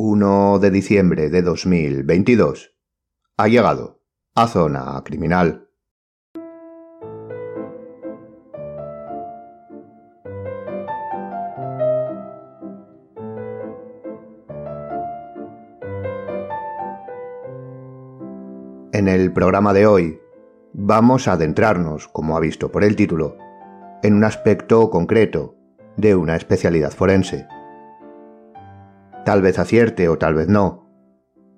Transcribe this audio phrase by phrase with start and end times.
[0.00, 2.72] 1 de diciembre de 2022.
[3.36, 4.00] Ha llegado
[4.36, 5.68] a zona criminal.
[18.92, 20.20] En el programa de hoy
[20.74, 23.36] vamos a adentrarnos, como ha visto por el título,
[24.04, 25.56] en un aspecto concreto
[25.96, 27.48] de una especialidad forense.
[29.28, 30.88] Tal vez acierte o tal vez no,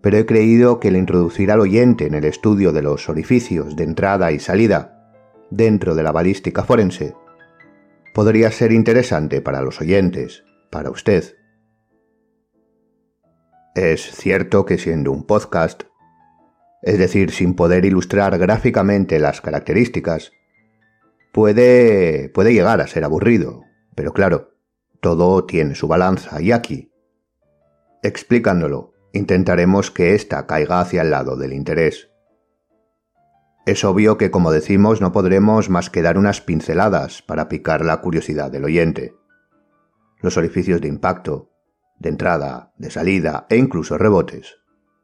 [0.02, 3.84] pero he creído que el introducir al oyente en el estudio de los orificios de
[3.84, 5.08] entrada y salida
[5.52, 7.14] dentro de la balística forense
[8.12, 11.36] podría ser interesante para los oyentes, para usted.
[13.76, 15.84] Es cierto que siendo un podcast
[16.82, 20.32] es decir, sin poder ilustrar gráficamente las características,
[21.32, 23.62] puede, puede llegar a ser aburrido,
[23.94, 24.56] pero claro,
[25.00, 26.89] todo tiene su balanza y aquí,
[28.02, 32.10] explicándolo, intentaremos que ésta caiga hacia el lado del interés.
[33.66, 38.00] Es obvio que, como decimos, no podremos más que dar unas pinceladas para picar la
[38.00, 39.14] curiosidad del oyente.
[40.20, 41.50] Los orificios de impacto,
[41.98, 44.60] de entrada, de salida e incluso rebotes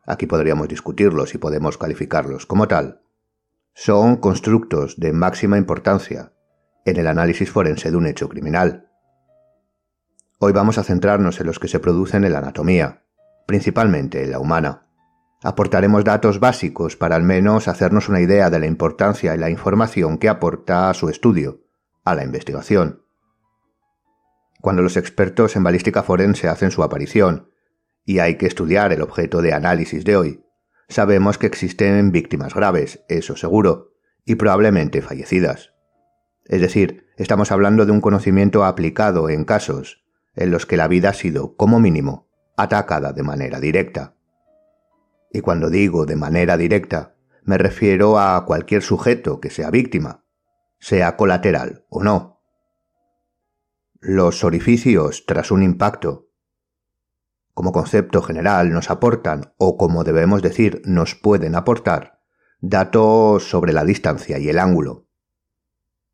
[0.06, 3.02] aquí podríamos discutirlos y podemos calificarlos como tal,
[3.74, 6.32] son constructos de máxima importancia
[6.86, 8.88] en el análisis forense de un hecho criminal.
[10.38, 13.04] Hoy vamos a centrarnos en los que se producen en la anatomía,
[13.46, 14.86] principalmente en la humana.
[15.42, 20.18] Aportaremos datos básicos para al menos hacernos una idea de la importancia y la información
[20.18, 21.62] que aporta a su estudio,
[22.04, 23.02] a la investigación.
[24.60, 27.50] Cuando los expertos en balística forense hacen su aparición
[28.04, 30.44] y hay que estudiar el objeto de análisis de hoy.
[30.86, 33.94] Sabemos que existen víctimas graves, eso seguro,
[34.26, 35.72] y probablemente fallecidas.
[36.44, 40.05] Es decir, estamos hablando de un conocimiento aplicado en casos
[40.36, 44.14] en los que la vida ha sido, como mínimo, atacada de manera directa.
[45.32, 50.24] Y cuando digo de manera directa, me refiero a cualquier sujeto que sea víctima,
[50.78, 52.42] sea colateral o no.
[54.00, 56.26] Los orificios tras un impacto
[57.56, 62.20] como concepto general nos aportan, o como debemos decir, nos pueden aportar,
[62.60, 65.06] datos sobre la distancia y el ángulo.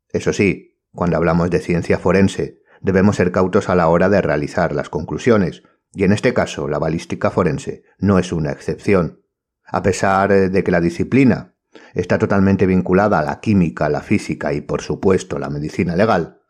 [0.07, 4.73] Eso sí, cuando hablamos de ciencia forense, debemos ser cautos a la hora de realizar
[4.73, 5.63] las conclusiones,
[5.93, 9.23] y en este caso la balística forense no es una excepción.
[9.65, 11.55] A pesar de que la disciplina
[11.95, 16.41] está totalmente vinculada a la química, la física y por supuesto la medicina legal,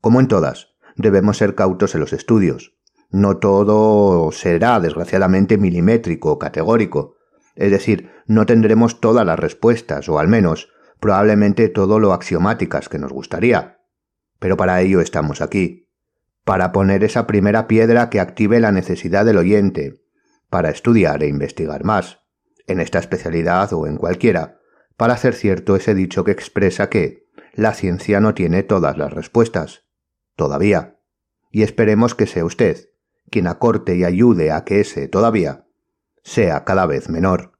[0.00, 2.74] como en todas, debemos ser cautos en los estudios,
[3.12, 7.16] no todo será, desgraciadamente, milimétrico o categórico.
[7.54, 12.98] Es decir, no tendremos todas las respuestas, o al menos, probablemente todo lo axiomáticas que
[12.98, 13.81] nos gustaría.
[14.42, 15.88] Pero para ello estamos aquí,
[16.42, 20.02] para poner esa primera piedra que active la necesidad del oyente,
[20.50, 22.18] para estudiar e investigar más,
[22.66, 24.58] en esta especialidad o en cualquiera,
[24.96, 29.84] para hacer cierto ese dicho que expresa que la ciencia no tiene todas las respuestas,
[30.34, 30.98] todavía.
[31.52, 32.88] Y esperemos que sea usted,
[33.30, 35.66] quien acorte y ayude a que ese todavía
[36.24, 37.52] sea cada vez menor.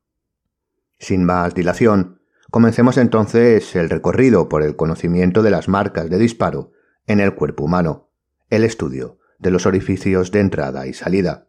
[0.98, 6.71] Sin más dilación, comencemos entonces el recorrido por el conocimiento de las marcas de disparo
[7.06, 8.10] en el cuerpo humano,
[8.50, 11.48] el estudio de los orificios de entrada y salida.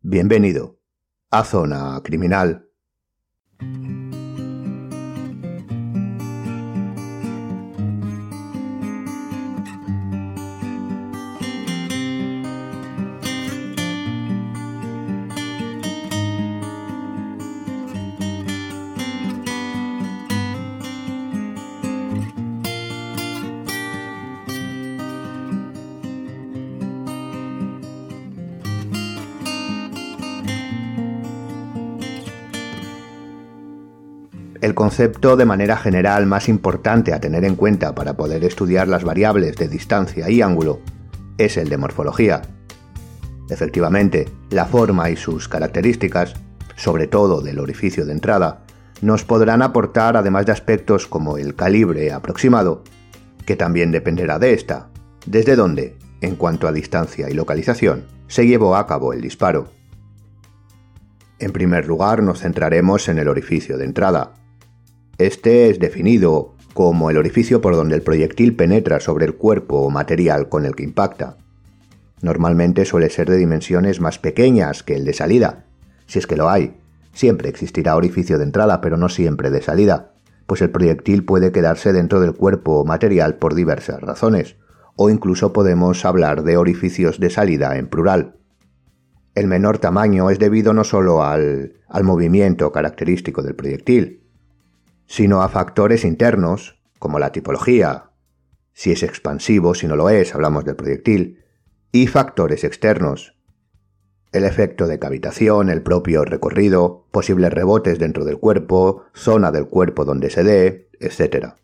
[0.00, 0.80] Bienvenido
[1.30, 2.68] a Zona Criminal.
[34.60, 39.04] El concepto de manera general más importante a tener en cuenta para poder estudiar las
[39.04, 40.80] variables de distancia y ángulo
[41.38, 42.42] es el de morfología.
[43.48, 46.34] Efectivamente, la forma y sus características,
[46.74, 48.64] sobre todo del orificio de entrada,
[49.00, 52.82] nos podrán aportar además de aspectos como el calibre aproximado,
[53.46, 54.88] que también dependerá de esta,
[55.24, 59.68] desde dónde, en cuanto a distancia y localización, se llevó a cabo el disparo.
[61.38, 64.34] En primer lugar nos centraremos en el orificio de entrada,
[65.18, 69.90] este es definido como el orificio por donde el proyectil penetra sobre el cuerpo o
[69.90, 71.38] material con el que impacta.
[72.22, 75.64] Normalmente suele ser de dimensiones más pequeñas que el de salida,
[76.06, 76.76] si es que lo hay.
[77.12, 80.12] Siempre existirá orificio de entrada, pero no siempre de salida,
[80.46, 84.54] pues el proyectil puede quedarse dentro del cuerpo o material por diversas razones,
[84.94, 88.36] o incluso podemos hablar de orificios de salida en plural.
[89.34, 94.27] el menor tamaño es debido no solo al, al movimiento característico del proyectil,
[95.08, 98.10] sino a factores internos, como la tipología,
[98.74, 101.42] si es expansivo, si no lo es, hablamos del proyectil,
[101.90, 103.34] y factores externos,
[104.32, 110.04] el efecto de cavitación, el propio recorrido, posibles rebotes dentro del cuerpo, zona del cuerpo
[110.04, 111.54] donde se dé, etc.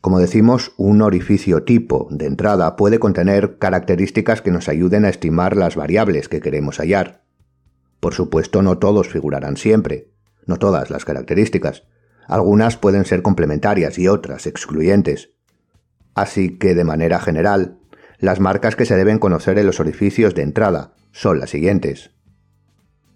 [0.00, 5.56] Como decimos, un orificio tipo de entrada puede contener características que nos ayuden a estimar
[5.56, 7.24] las variables que queremos hallar.
[7.98, 10.12] Por supuesto, no todos figurarán siempre,
[10.46, 11.82] no todas las características.
[12.30, 15.32] Algunas pueden ser complementarias y otras excluyentes.
[16.14, 17.80] Así que, de manera general,
[18.20, 22.12] las marcas que se deben conocer en los orificios de entrada son las siguientes.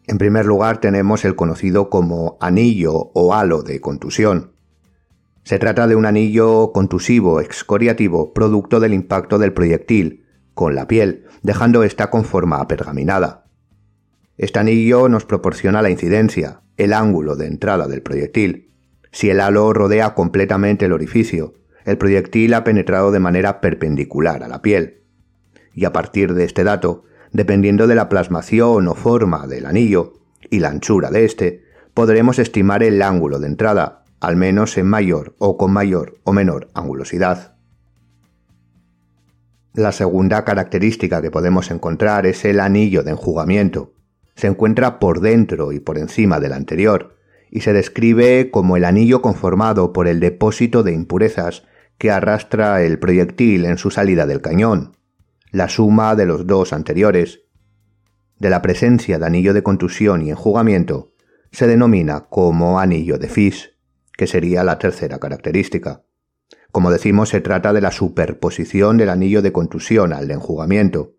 [0.08, 4.56] En primer lugar tenemos el conocido como anillo o halo de contusión.
[5.44, 11.26] Se trata de un anillo contusivo excoriativo producto del impacto del proyectil con la piel,
[11.44, 13.46] dejando esta con forma pergaminada.
[14.38, 18.73] Este anillo nos proporciona la incidencia, el ángulo de entrada del proyectil.
[19.14, 24.48] Si el halo rodea completamente el orificio, el proyectil ha penetrado de manera perpendicular a
[24.48, 25.04] la piel.
[25.72, 30.14] Y a partir de este dato, dependiendo de la plasmación o forma del anillo
[30.50, 31.62] y la anchura de éste,
[31.94, 36.70] podremos estimar el ángulo de entrada, al menos en mayor o con mayor o menor
[36.74, 37.54] angulosidad.
[39.74, 43.92] La segunda característica que podemos encontrar es el anillo de enjugamiento.
[44.34, 47.14] Se encuentra por dentro y por encima del anterior,
[47.50, 51.64] y se describe como el anillo conformado por el depósito de impurezas
[51.98, 54.96] que arrastra el proyectil en su salida del cañón,
[55.50, 57.42] la suma de los dos anteriores,
[58.38, 61.12] de la presencia de anillo de contusión y enjugamiento,
[61.52, 63.70] se denomina como anillo de Fish,
[64.16, 66.02] que sería la tercera característica.
[66.72, 71.14] Como decimos, se trata de la superposición del anillo de contusión al de enjugamiento.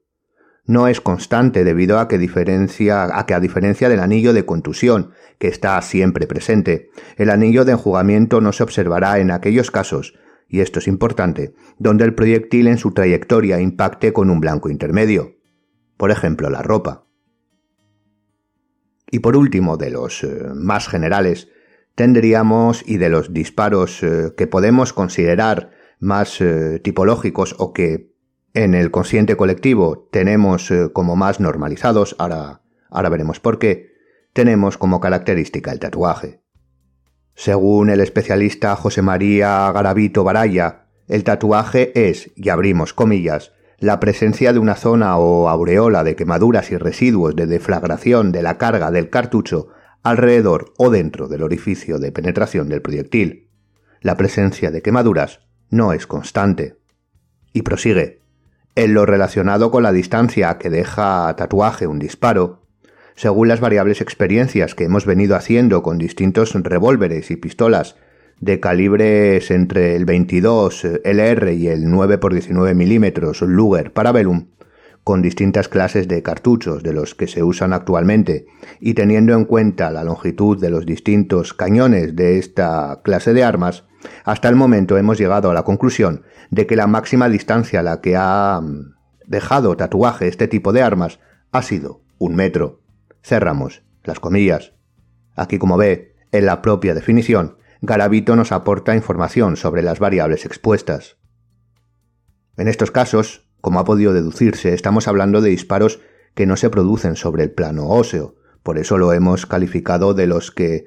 [0.65, 6.25] No es constante debido a que, a diferencia del anillo de contusión, que está siempre
[6.25, 10.15] presente, el anillo de enjugamiento no se observará en aquellos casos
[10.47, 15.37] y esto es importante, donde el proyectil en su trayectoria impacte con un blanco intermedio,
[15.97, 17.05] por ejemplo la ropa.
[19.11, 21.49] Y por último, de los eh, más generales,
[21.95, 28.14] tendríamos, y de los disparos eh, que podemos considerar más eh, tipológicos o que
[28.55, 33.91] en el consciente colectivo tenemos como más normalizados, ahora, ahora veremos por qué,
[34.31, 36.41] tenemos como característica el tatuaje.
[37.35, 44.53] Según el especialista José María Garavito Baraya, el tatuaje es, y abrimos comillas, la presencia
[44.53, 49.09] de una zona o aureola de quemaduras y residuos de deflagración de la carga del
[49.09, 49.67] cartucho
[50.01, 53.49] alrededor o dentro del orificio de penetración del proyectil.
[53.99, 56.77] La presencia de quemaduras no es constante.
[57.51, 58.24] Y prosigue.
[58.77, 62.59] En lo relacionado con la distancia que deja tatuaje un disparo,
[63.15, 67.95] según las variables experiencias que hemos venido haciendo con distintos revólveres y pistolas
[68.41, 74.47] de calibres entre el 22 LR y el 9 x 19 mm Luger Parabellum,
[75.05, 78.45] con distintas clases de cartuchos de los que se usan actualmente
[78.81, 83.85] y teniendo en cuenta la longitud de los distintos cañones de esta clase de armas,
[84.25, 86.23] hasta el momento hemos llegado a la conclusión
[86.55, 88.61] de que la máxima distancia a la que ha
[89.27, 91.19] dejado tatuaje este tipo de armas
[91.51, 92.81] ha sido un metro.
[93.21, 94.71] Cerramos las comillas.
[95.35, 101.17] Aquí, como ve, en la propia definición, Garavito nos aporta información sobre las variables expuestas.
[102.55, 105.99] En estos casos, como ha podido deducirse, estamos hablando de disparos
[106.35, 110.51] que no se producen sobre el plano óseo, por eso lo hemos calificado de los
[110.51, 110.85] que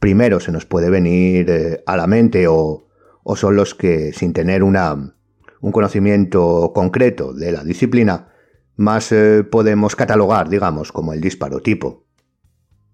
[0.00, 2.85] primero se nos puede venir eh, a la mente o,
[3.28, 8.28] o son los que, sin tener un conocimiento concreto de la disciplina,
[8.76, 12.04] más eh, podemos catalogar, digamos, como el disparo tipo.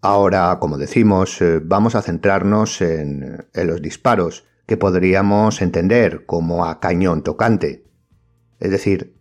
[0.01, 6.65] Ahora, como decimos, eh, vamos a centrarnos en, en los disparos que podríamos entender como
[6.65, 7.85] a cañón tocante,
[8.59, 9.19] es decir,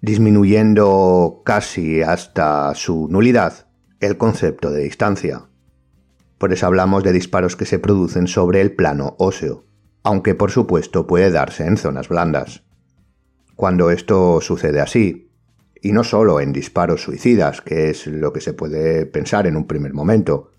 [0.00, 3.68] disminuyendo casi hasta su nulidad
[4.00, 5.44] el concepto de distancia.
[6.36, 9.67] Por eso hablamos de disparos que se producen sobre el plano óseo,
[10.08, 12.62] aunque por supuesto puede darse en zonas blandas.
[13.56, 15.30] Cuando esto sucede así,
[15.82, 19.66] y no solo en disparos suicidas, que es lo que se puede pensar en un
[19.66, 20.50] primer momento,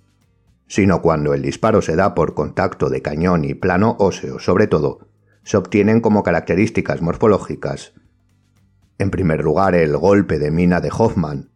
[0.68, 5.08] sino cuando el disparo se da por contacto de cañón y plano óseo, sobre todo,
[5.44, 7.94] se obtienen como características morfológicas.
[9.00, 11.50] En primer lugar, el golpe de mina de Hoffman,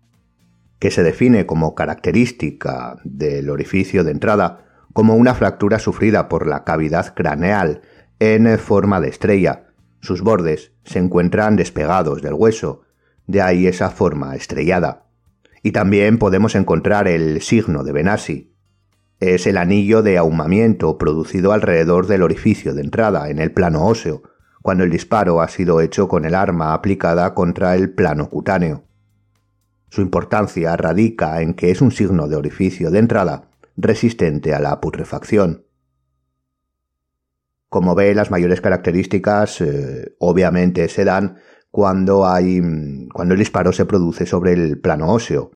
[0.79, 6.63] que se define como característica del orificio de entrada como una fractura sufrida por la
[6.63, 7.81] cavidad craneal
[8.19, 9.65] en forma de estrella.
[9.99, 12.83] Sus bordes se encuentran despegados del hueso
[13.25, 15.07] de ahí esa forma estrellada.
[15.63, 18.53] Y también podemos encontrar el signo de Benassi.
[19.19, 24.23] Es el anillo de ahumamiento producido alrededor del orificio de entrada en el plano óseo,
[24.61, 28.83] cuando el disparo ha sido hecho con el arma aplicada contra el plano cutáneo.
[29.89, 34.79] Su importancia radica en que es un signo de orificio de entrada resistente a la
[34.79, 35.65] putrefacción.
[37.69, 41.37] Como ve, las mayores características eh, obviamente se dan
[41.71, 42.61] cuando hay
[43.11, 45.51] cuando el disparo se produce sobre el plano óseo,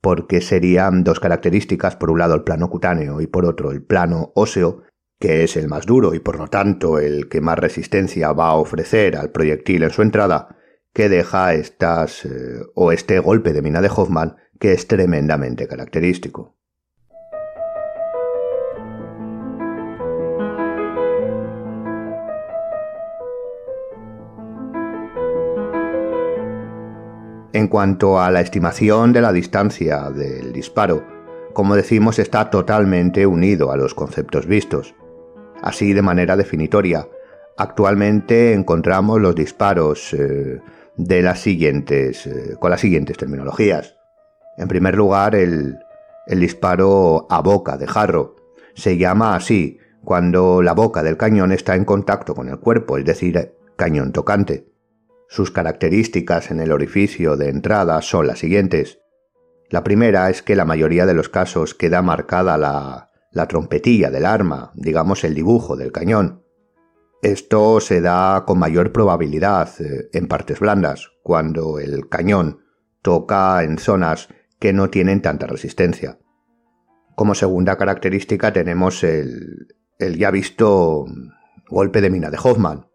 [0.00, 4.32] porque serían dos características, por un lado el plano cutáneo y por otro el plano
[4.34, 4.82] óseo,
[5.20, 8.54] que es el más duro y por lo tanto el que más resistencia va a
[8.54, 10.56] ofrecer al proyectil en su entrada,
[10.94, 16.57] que deja estas eh, o este golpe de mina de Hoffman que es tremendamente característico.
[27.58, 31.04] En cuanto a la estimación de la distancia del disparo,
[31.52, 34.94] como decimos, está totalmente unido a los conceptos vistos.
[35.60, 37.08] Así, de manera definitoria,
[37.56, 40.60] actualmente encontramos los disparos eh,
[40.96, 43.96] de las siguientes, eh, con las siguientes terminologías.
[44.56, 45.78] En primer lugar, el,
[46.28, 48.36] el disparo a boca de jarro.
[48.74, 53.04] Se llama así cuando la boca del cañón está en contacto con el cuerpo, es
[53.04, 54.77] decir, cañón tocante.
[55.28, 59.00] Sus características en el orificio de entrada son las siguientes.
[59.68, 64.24] La primera es que la mayoría de los casos queda marcada la, la trompetilla del
[64.24, 66.44] arma, digamos el dibujo del cañón.
[67.22, 72.60] Esto se da con mayor probabilidad eh, en partes blandas, cuando el cañón
[73.02, 76.18] toca en zonas que no tienen tanta resistencia.
[77.16, 81.04] Como segunda característica tenemos el, el ya visto
[81.68, 82.87] golpe de mina de Hoffman,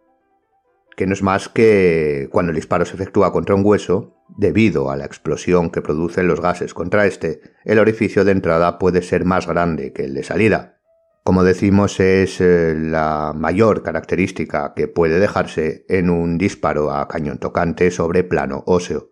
[0.95, 4.97] que no es más que cuando el disparo se efectúa contra un hueso, debido a
[4.97, 9.47] la explosión que producen los gases contra este, el orificio de entrada puede ser más
[9.47, 10.77] grande que el de salida.
[11.23, 17.37] Como decimos, es eh, la mayor característica que puede dejarse en un disparo a cañón
[17.37, 19.09] tocante sobre plano óseo.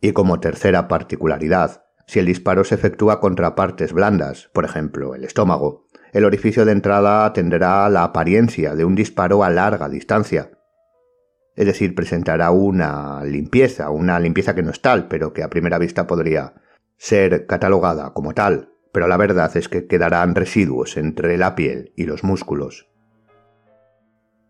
[0.00, 5.24] Y como tercera particularidad, si el disparo se efectúa contra partes blandas, por ejemplo el
[5.24, 10.57] estómago, el orificio de entrada tendrá la apariencia de un disparo a larga distancia,
[11.58, 15.76] es decir, presentará una limpieza, una limpieza que no es tal, pero que a primera
[15.78, 16.54] vista podría
[16.96, 22.04] ser catalogada como tal, pero la verdad es que quedarán residuos entre la piel y
[22.04, 22.88] los músculos.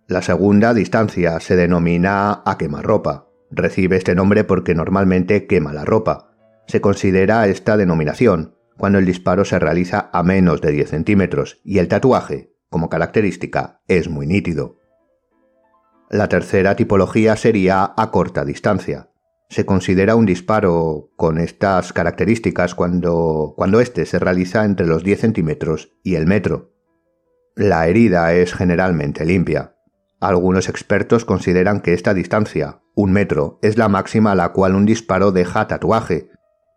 [0.06, 3.30] La segunda distancia se denomina a quemarropa.
[3.50, 6.34] Recibe este nombre porque normalmente quema la ropa.
[6.66, 11.78] Se considera esta denominación cuando el disparo se realiza a menos de 10 centímetros y
[11.78, 14.77] el tatuaje, como característica, es muy nítido.
[16.10, 19.10] La tercera tipología sería a corta distancia.
[19.50, 25.20] Se considera un disparo con estas características cuando, cuando éste se realiza entre los 10
[25.20, 26.72] centímetros y el metro.
[27.56, 29.74] La herida es generalmente limpia.
[30.18, 34.86] Algunos expertos consideran que esta distancia, un metro, es la máxima a la cual un
[34.86, 36.30] disparo deja tatuaje,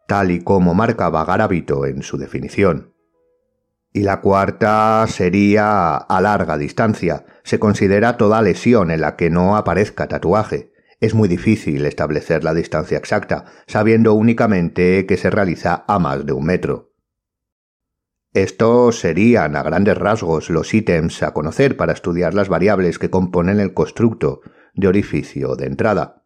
[0.08, 2.94] tal y como marcaba Garavito en su definición.
[3.94, 7.26] Y la cuarta sería a larga distancia.
[7.44, 10.72] Se considera toda lesión en la que no aparezca tatuaje.
[11.02, 16.34] Es muy difícil establecer la distancia exacta, sabiendo únicamente que se realiza a más de
[16.34, 16.94] un metro.
[18.34, 23.60] Estos serían a grandes rasgos los ítems a conocer para estudiar las variables que componen
[23.60, 24.40] el constructo
[24.74, 26.24] de orificio de entrada.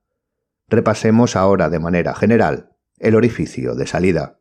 [0.68, 4.40] Repasemos ahora de manera general el orificio de salida.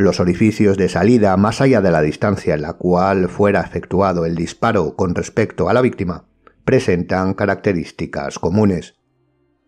[0.00, 4.34] Los orificios de salida, más allá de la distancia en la cual fuera efectuado el
[4.34, 6.24] disparo con respecto a la víctima,
[6.64, 8.94] presentan características comunes.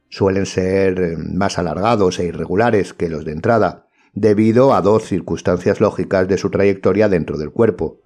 [0.08, 5.82] Suelen ser eh, más alargados e irregulares que los de entrada, debido a dos circunstancias
[5.82, 8.00] lógicas de su trayectoria dentro del cuerpo.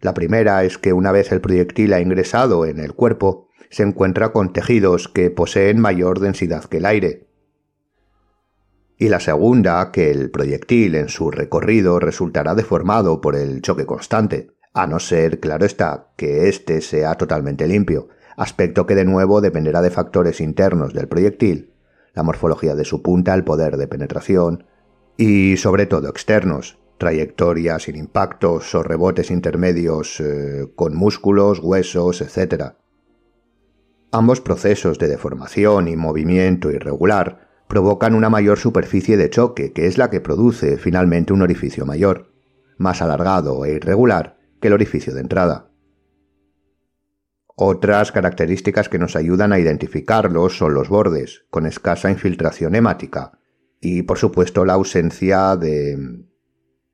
[0.00, 4.32] La primera es que una vez el proyectil ha ingresado en el cuerpo, se encuentra
[4.32, 7.27] con tejidos que poseen mayor densidad que el aire,
[8.98, 14.50] y la segunda, que el proyectil en su recorrido resultará deformado por el choque constante,
[14.74, 19.82] a no ser, claro está, que éste sea totalmente limpio, aspecto que de nuevo dependerá
[19.82, 21.72] de factores internos del proyectil,
[22.12, 24.64] la morfología de su punta, el poder de penetración,
[25.16, 32.72] y sobre todo externos, trayectorias sin impactos o rebotes intermedios eh, con músculos, huesos, etc.
[34.10, 39.98] Ambos procesos de deformación y movimiento irregular provocan una mayor superficie de choque, que es
[39.98, 42.32] la que produce finalmente un orificio mayor,
[42.78, 45.70] más alargado e irregular que el orificio de entrada.
[47.54, 53.38] Otras características que nos ayudan a identificarlos son los bordes, con escasa infiltración hemática,
[53.80, 56.24] y por supuesto la ausencia de,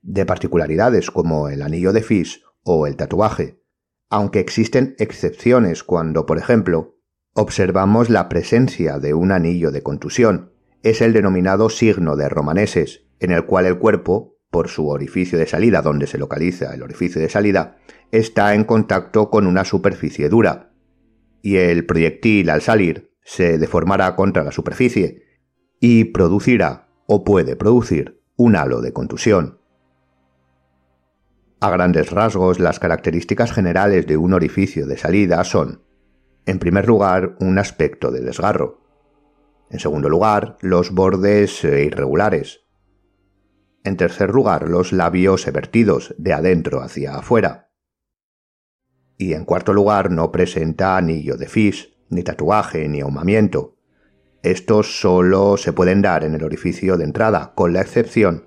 [0.02, 3.62] de particularidades como el anillo de Fish o el tatuaje,
[4.08, 6.96] aunque existen excepciones cuando, por ejemplo,
[7.34, 10.53] observamos la presencia de un anillo de contusión,
[10.84, 15.46] es el denominado signo de romaneses, en el cual el cuerpo, por su orificio de
[15.46, 17.78] salida, donde se localiza el orificio de salida,
[18.12, 20.74] está en contacto con una superficie dura,
[21.40, 25.22] y el proyectil al salir se deformará contra la superficie
[25.80, 29.60] y producirá o puede producir un halo de contusión.
[31.60, 35.82] A grandes rasgos, las características generales de un orificio de salida son,
[36.44, 38.83] en primer lugar, un aspecto de desgarro.
[39.74, 42.60] En segundo lugar, los bordes eh, irregulares.
[43.82, 47.72] En tercer lugar, los labios evertidos de adentro hacia afuera.
[49.18, 53.76] Y en cuarto lugar, no presenta anillo de fis, ni tatuaje, ni ahumamiento.
[54.44, 58.46] Estos solo se pueden dar en el orificio de entrada, con la excepción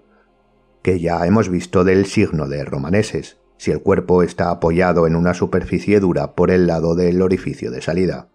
[0.81, 5.33] que ya hemos visto del signo de romaneses, si el cuerpo está apoyado en una
[5.33, 8.29] superficie dura por el lado del orificio de salida.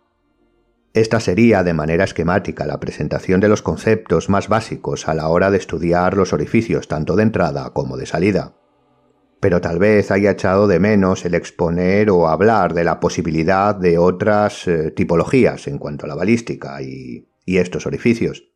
[0.95, 5.51] Esta sería de manera esquemática la presentación de los conceptos más básicos a la hora
[5.51, 8.57] de estudiar los orificios tanto de entrada como de salida.
[9.41, 13.99] Pero tal vez haya echado de menos el exponer o hablar de la posibilidad de
[13.99, 18.53] otras eh, tipologías en cuanto a la balística y estos orificios,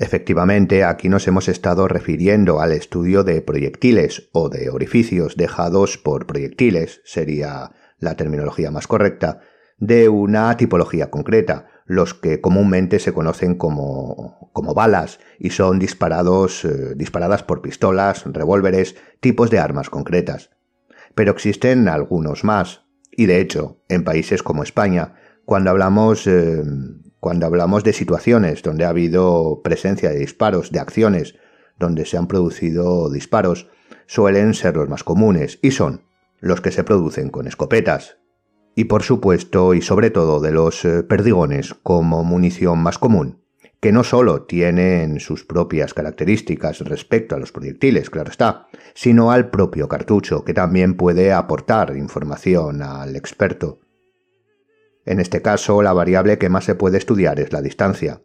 [0.00, 6.26] Efectivamente, aquí nos hemos estado refiriendo al estudio de proyectiles o de orificios dejados por
[6.26, 9.42] proyectiles, sería la terminología más correcta,
[9.80, 16.64] de una tipología concreta, los que comúnmente se conocen como, como balas y son disparados,
[16.64, 20.50] eh, disparadas por pistolas, revólveres, tipos de armas concretas.
[21.14, 26.62] Pero existen algunos más, y de hecho, en países como España, cuando hablamos eh,
[27.20, 31.34] cuando hablamos de situaciones donde ha habido presencia de disparos, de acciones
[31.78, 33.68] donde se han producido disparos,
[34.06, 36.02] suelen ser los más comunes y son
[36.40, 38.19] los que se producen con escopetas.
[38.80, 43.44] Y por supuesto y sobre todo de los eh, perdigones como munición más común,
[43.78, 49.50] que no solo tienen sus propias características respecto a los proyectiles, claro está, sino al
[49.50, 53.80] propio cartucho, que también puede aportar información al experto.
[55.04, 58.22] En este caso, la variable que más se puede estudiar es la distancia.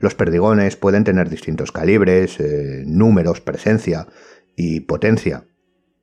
[0.00, 4.06] Los perdigones pueden tener distintos calibres, eh, números, presencia
[4.54, 5.46] y potencia.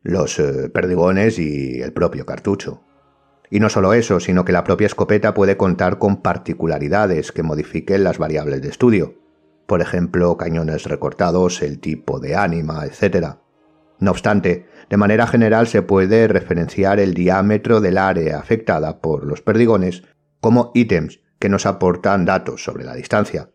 [0.01, 2.81] Los eh, perdigones y el propio cartucho.
[3.49, 8.03] Y no solo eso, sino que la propia escopeta puede contar con particularidades que modifiquen
[8.03, 9.15] las variables de estudio.
[9.65, 13.37] Por ejemplo, cañones recortados, el tipo de ánima, etc.
[13.99, 19.41] No obstante, de manera general se puede referenciar el diámetro del área afectada por los
[19.41, 20.03] perdigones
[20.39, 23.49] como ítems que nos aportan datos sobre la distancia,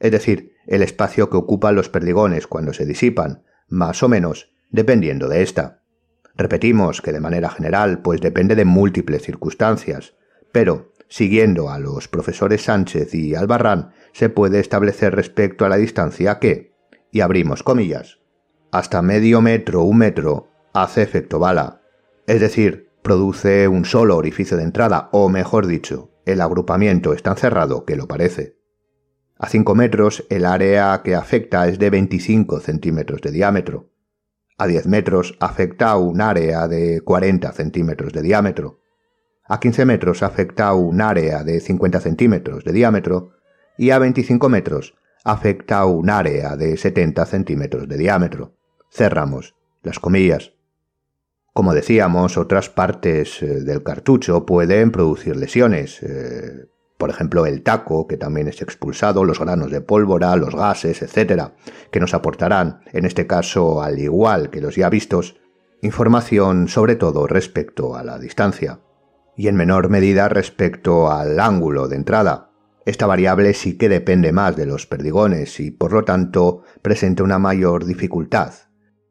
[0.00, 5.28] es decir, el espacio que ocupan los perdigones cuando se disipan, más o menos, dependiendo
[5.28, 5.81] de esta.
[6.34, 10.14] Repetimos que de manera general, pues depende de múltiples circunstancias,
[10.50, 16.38] pero, siguiendo a los profesores Sánchez y Albarrán, se puede establecer respecto a la distancia
[16.38, 16.72] que,
[17.10, 18.18] y abrimos comillas,
[18.70, 21.82] hasta medio metro, un metro, hace efecto bala.
[22.26, 27.36] Es decir, produce un solo orificio de entrada, o mejor dicho, el agrupamiento es tan
[27.36, 28.56] cerrado que lo parece.
[29.36, 33.90] A 5 metros el área que afecta es de 25 centímetros de diámetro.
[34.58, 38.80] A 10 metros afecta un área de 40 centímetros de diámetro.
[39.44, 43.32] A 15 metros afecta un área de 50 centímetros de diámetro.
[43.76, 48.54] Y a 25 metros afecta un área de 70 centímetros de diámetro.
[48.90, 50.52] Cerramos las comillas.
[51.52, 56.02] Como decíamos, otras partes eh, del cartucho pueden producir lesiones.
[56.02, 56.66] Eh,
[57.02, 61.48] por ejemplo, el taco, que también es expulsado, los granos de pólvora, los gases, etc.,
[61.90, 65.40] que nos aportarán, en este caso, al igual que los ya vistos,
[65.80, 68.82] información sobre todo respecto a la distancia,
[69.36, 72.52] y en menor medida respecto al ángulo de entrada.
[72.86, 77.40] Esta variable sí que depende más de los perdigones y por lo tanto presenta una
[77.40, 78.52] mayor dificultad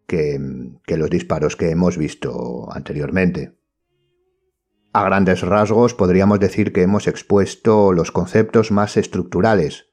[0.08, 0.40] que,
[0.88, 3.52] los disparos que hemos visto anteriormente.
[4.94, 9.86] A grandes rasgos podríamos decir que hemos expuesto los conceptos más estructurales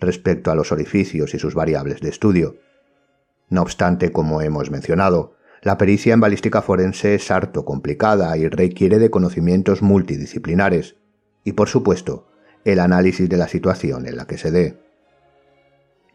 [0.00, 2.56] respecto a los orificios y sus variables de estudio.
[3.50, 8.98] No obstante, como hemos mencionado, la pericia en balística forense es harto complicada y requiere
[8.98, 10.96] de conocimientos multidisciplinares,
[11.44, 12.28] y por supuesto,
[12.64, 14.80] el análisis de la situación en la que se dé.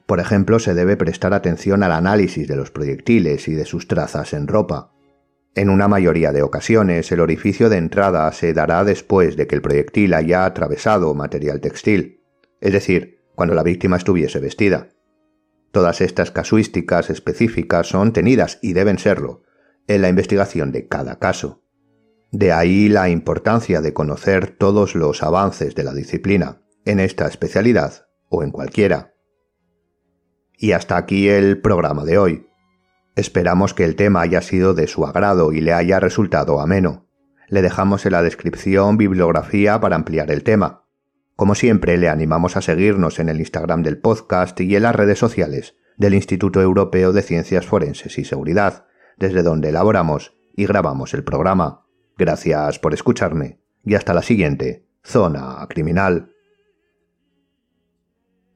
[0.08, 4.34] Por ejemplo, se debe prestar atención al análisis de los proyectiles y de sus trazas
[4.34, 4.90] en ropa.
[5.53, 9.61] En una mayoría de ocasiones, el orificio de entrada se dará después de que el
[9.61, 12.21] proyectil haya atravesado material textil,
[12.61, 14.89] es decir, cuando la víctima estuviese vestida.
[15.71, 19.43] Todas estas casuísticas específicas son tenidas, y deben serlo,
[19.87, 21.63] en la investigación de cada caso.
[22.31, 28.07] De ahí la importancia de conocer todos los avances de la disciplina, en esta especialidad
[28.29, 29.13] o en cualquiera.
[30.57, 32.47] Y hasta aquí el programa de hoy.
[33.15, 37.08] Esperamos que el tema haya sido de su agrado y le haya resultado ameno.
[37.47, 40.86] Le dejamos en la descripción bibliografía para ampliar el tema.
[41.36, 45.19] Como siempre, le animamos a seguirnos en el Instagram del podcast y en las redes
[45.19, 48.86] sociales del Instituto Europeo de Ciencias Forenses y Seguridad,
[49.17, 51.86] desde donde elaboramos y grabamos el programa.
[52.17, 56.34] Gracias por escucharme y hasta la siguiente, Zona Criminal.